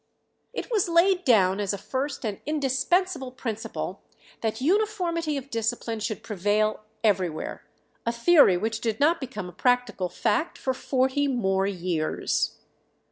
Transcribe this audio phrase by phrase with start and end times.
[0.51, 4.01] It was laid down as a first and indispensable principle
[4.41, 7.67] that uniformity of discipline should prevail everywhere,
[8.03, 12.57] a theory which did not become a practical fact for forty more years.